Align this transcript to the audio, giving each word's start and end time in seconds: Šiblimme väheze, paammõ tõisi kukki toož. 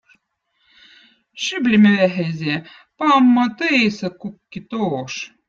Šiblimme 1.47 1.91
väheze, 1.99 2.57
paammõ 3.03 3.45
tõisi 3.61 4.13
kukki 4.25 4.65
toož. 4.75 5.21